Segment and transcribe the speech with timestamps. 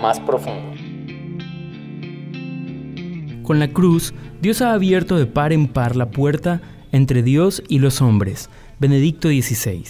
[0.00, 0.72] más profundo.
[3.42, 6.60] Con la cruz, Dios ha abierto de par en par la puerta
[6.92, 8.48] entre Dios y los hombres.
[8.78, 9.84] Benedicto XVI.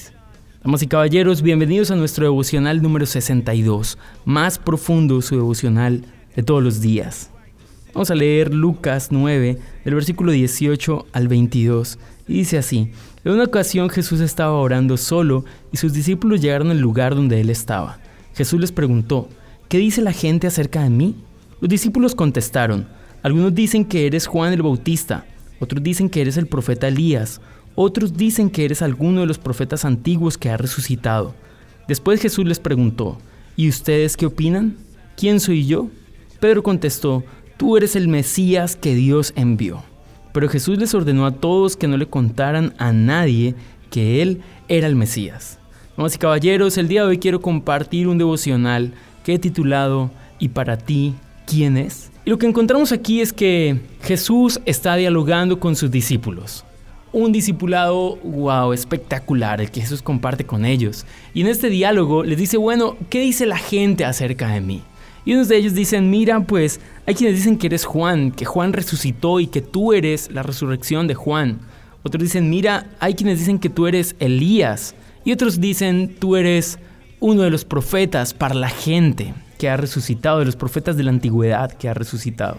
[0.65, 6.05] Damas y caballeros, bienvenidos a nuestro devocional número 62, más profundo su devocional
[6.35, 7.31] de todos los días.
[7.95, 11.99] Vamos a leer Lucas 9, del versículo 18 al 22,
[12.29, 12.91] y dice así,
[13.25, 17.51] en una ocasión Jesús estaba orando solo y sus discípulos llegaron al lugar donde él
[17.51, 17.99] estaba.
[18.35, 19.29] Jesús les preguntó,
[19.71, 21.15] ¿qué dice la gente acerca de mí?
[21.61, 22.89] Los discípulos contestaron,
[23.23, 25.25] algunos dicen que eres Juan el Bautista,
[25.61, 27.41] otros dicen que eres el profeta Elías,
[27.77, 31.37] otros dicen que eres alguno de los profetas antiguos que ha resucitado.
[31.87, 33.19] Después Jesús les preguntó,
[33.55, 34.77] ¿y ustedes qué opinan?
[35.17, 35.89] ¿Quién soy yo?
[36.41, 37.23] Pedro contestó,
[37.57, 39.85] tú eres el Mesías que Dios envió.
[40.33, 43.55] Pero Jesús les ordenó a todos que no le contaran a nadie
[43.89, 45.59] que Él era el Mesías.
[45.97, 50.49] Vamos y caballeros, el día de hoy quiero compartir un devocional que he titulado ¿Y
[50.49, 51.15] para ti
[51.47, 52.11] quién es?
[52.25, 56.65] Y lo que encontramos aquí es que Jesús está dialogando con sus discípulos
[57.13, 61.07] un discipulado, wow, espectacular, el que Jesús comparte con ellos.
[61.35, 64.83] Y en este diálogo les dice, bueno, ¿qué dice la gente acerca de mí?
[65.25, 68.73] Y unos de ellos dicen, mira, pues hay quienes dicen que eres Juan, que Juan
[68.73, 71.59] resucitó y que tú eres la resurrección de Juan.
[72.03, 74.95] Otros dicen, mira, hay quienes dicen que tú eres Elías.
[75.25, 76.79] Y otros dicen, tú eres
[77.21, 81.11] uno de los profetas para la gente que ha resucitado, de los profetas de la
[81.11, 82.59] antigüedad que ha resucitado.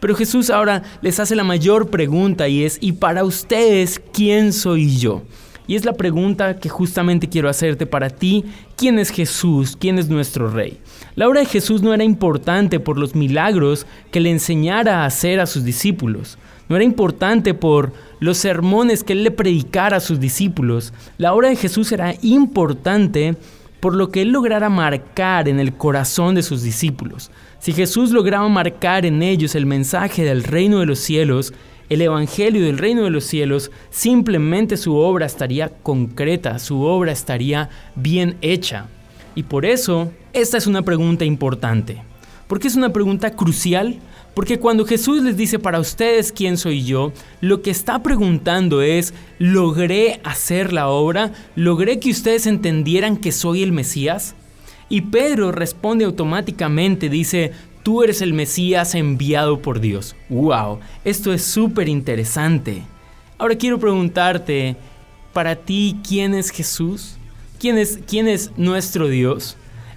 [0.00, 4.96] Pero Jesús ahora les hace la mayor pregunta y es, ¿y para ustedes quién soy
[4.96, 5.22] yo?
[5.66, 8.44] Y es la pregunta que justamente quiero hacerte para ti.
[8.76, 9.76] ¿Quién es Jesús?
[9.78, 10.78] ¿Quién es nuestro rey?
[11.16, 15.40] La obra de Jesús no era importante por los milagros que le enseñara a hacer
[15.40, 16.38] a sus discípulos.
[16.68, 20.92] No era importante por los sermones que él le predicara a sus discípulos.
[21.18, 23.36] La obra de Jesús era importante
[23.86, 27.30] por lo que él lograra marcar en el corazón de sus discípulos.
[27.60, 31.54] Si Jesús lograba marcar en ellos el mensaje del reino de los cielos,
[31.88, 37.70] el Evangelio del reino de los cielos, simplemente su obra estaría concreta, su obra estaría
[37.94, 38.86] bien hecha.
[39.36, 42.02] Y por eso, esta es una pregunta importante.
[42.48, 44.00] ¿Por qué es una pregunta crucial?
[44.36, 49.14] Porque cuando Jesús les dice para ustedes quién soy yo, lo que está preguntando es,
[49.38, 51.32] ¿logré hacer la obra?
[51.54, 54.34] ¿Logré que ustedes entendieran que soy el Mesías?
[54.90, 57.52] Y Pedro responde automáticamente, dice,
[57.82, 60.14] tú eres el Mesías enviado por Dios.
[60.28, 60.80] ¡Wow!
[61.02, 62.82] Esto es súper interesante.
[63.38, 64.76] Ahora quiero preguntarte,
[65.32, 67.16] para ti, ¿quién es Jesús?
[67.58, 69.56] ¿Quién es, ¿Quién es nuestro Dios?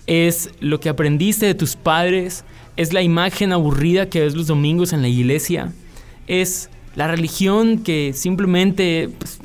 [0.09, 2.43] ¿Es lo que aprendiste de tus padres?
[2.75, 5.71] ¿Es la imagen aburrida que ves los domingos en la iglesia?
[6.25, 9.39] ¿Es la religión que simplemente pues,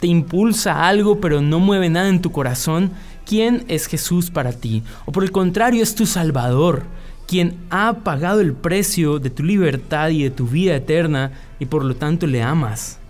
[0.00, 2.92] te impulsa algo pero no mueve nada en tu corazón?
[3.26, 4.82] ¿Quién es Jesús para ti?
[5.04, 6.84] O por el contrario, es tu Salvador,
[7.28, 11.84] quien ha pagado el precio de tu libertad y de tu vida eterna y por
[11.84, 13.00] lo tanto le amas.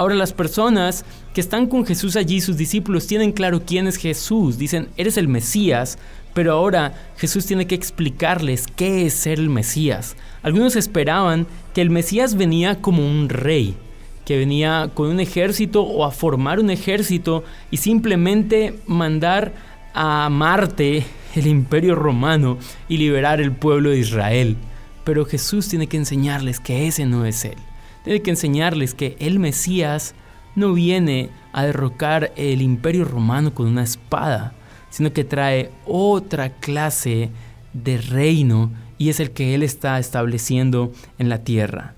[0.00, 4.56] Ahora las personas que están con Jesús allí, sus discípulos, tienen claro quién es Jesús.
[4.56, 5.98] Dicen, eres el Mesías,
[6.32, 10.16] pero ahora Jesús tiene que explicarles qué es ser el Mesías.
[10.42, 13.76] Algunos esperaban que el Mesías venía como un rey,
[14.24, 19.52] que venía con un ejército o a formar un ejército y simplemente mandar
[19.92, 22.56] a Marte, el imperio romano,
[22.88, 24.56] y liberar el pueblo de Israel.
[25.04, 27.58] Pero Jesús tiene que enseñarles que ese no es Él.
[28.04, 30.14] Tiene que enseñarles que el Mesías
[30.54, 34.54] no viene a derrocar el imperio romano con una espada,
[34.88, 37.30] sino que trae otra clase
[37.72, 41.94] de reino y es el que Él está estableciendo en la tierra.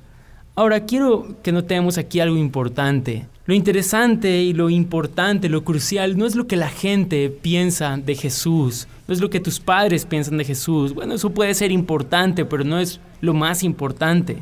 [0.55, 3.27] Ahora quiero que notemos aquí algo importante.
[3.47, 8.15] Lo interesante y lo importante, lo crucial, no es lo que la gente piensa de
[8.15, 10.95] Jesús, no es lo que tus padres piensan de Jesús.
[10.95, 14.39] Bueno, eso puede ser importante, pero no es lo más importante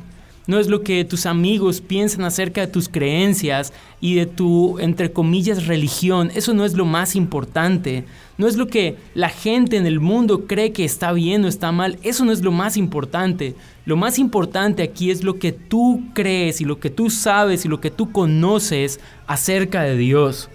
[0.50, 5.12] no es lo que tus amigos piensan acerca de tus creencias y de tu, entre
[5.12, 6.32] comillas, religión.
[6.34, 8.02] Eso no es lo más importante.
[8.36, 11.70] No es lo que la gente en el mundo cree que está bien o está
[11.70, 12.00] mal.
[12.02, 13.54] Eso no es lo más importante.
[13.84, 17.68] Lo más importante aquí es lo que tú crees y lo que tú sabes y
[17.68, 18.98] lo que tú conoces
[19.28, 20.48] acerca de Dios.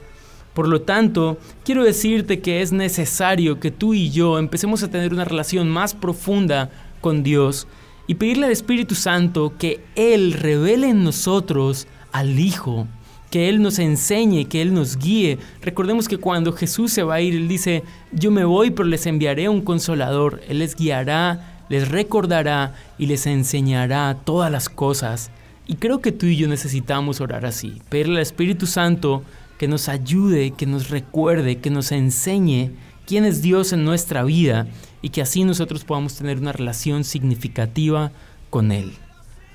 [0.54, 5.14] Por lo tanto, quiero decirte que es necesario que tú y yo empecemos a tener
[5.14, 6.70] una relación más profunda
[7.00, 7.66] con Dios
[8.08, 12.88] y pedirle al Espíritu Santo que Él revele en nosotros al Hijo,
[13.32, 15.40] que Él nos enseñe, que Él nos guíe.
[15.62, 19.06] Recordemos que cuando Jesús se va a ir, Él dice, yo me voy, pero les
[19.06, 20.42] enviaré un consolador.
[20.48, 25.32] Él les guiará, les recordará y les enseñará todas las cosas.
[25.68, 29.24] Y creo que tú y yo necesitamos orar así, pedirle al Espíritu Santo
[29.58, 32.72] que nos ayude, que nos recuerde, que nos enseñe
[33.06, 34.68] quién es Dios en nuestra vida
[35.02, 38.12] y que así nosotros podamos tener una relación significativa
[38.50, 38.94] con Él.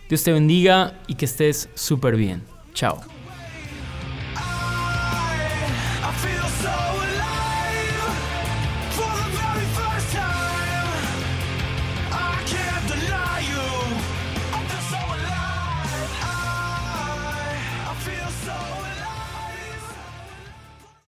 [0.09, 2.43] Dios te bendiga y que estés súper bien.
[2.75, 3.20] Chao.